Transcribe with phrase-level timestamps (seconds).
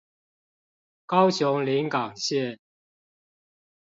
[1.05, 2.57] 高雄臨港線